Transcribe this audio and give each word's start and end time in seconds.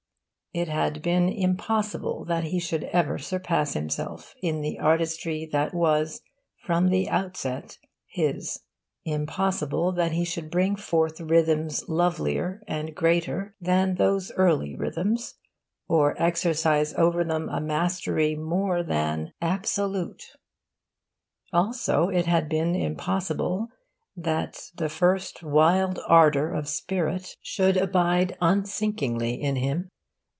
It 0.53 0.67
had 0.67 1.01
been 1.01 1.29
impossible 1.29 2.25
that 2.25 2.43
he 2.43 2.59
should 2.59 2.83
ever 2.91 3.17
surpass 3.17 3.71
himself 3.71 4.35
in 4.41 4.59
the 4.59 4.79
artistry 4.79 5.47
that 5.53 5.73
was 5.73 6.21
from 6.65 6.89
the 6.89 7.07
outset 7.07 7.77
his; 8.05 8.59
impossible 9.05 9.93
that 9.93 10.11
he 10.11 10.25
should 10.25 10.51
bring 10.51 10.75
forth 10.75 11.21
rhythms 11.21 11.87
lovelier 11.87 12.61
and 12.67 12.93
greater 12.93 13.55
than 13.61 13.95
those 13.95 14.29
early 14.33 14.75
rhythms, 14.75 15.35
or 15.87 16.21
exercise 16.21 16.93
over 16.95 17.23
them 17.23 17.47
a 17.47 17.61
mastery 17.61 18.35
more 18.35 18.83
than 18.83 19.31
absolute. 19.41 20.35
Also, 21.53 22.09
it 22.09 22.25
had 22.25 22.49
been 22.49 22.75
impossible 22.75 23.69
that 24.17 24.63
the 24.75 24.89
first 24.89 25.43
wild 25.43 25.97
ardour 26.09 26.51
of 26.51 26.67
spirit 26.67 27.37
should 27.41 27.77
abide 27.77 28.35
unsinkingly 28.41 29.35
in 29.41 29.55
him. 29.55 29.87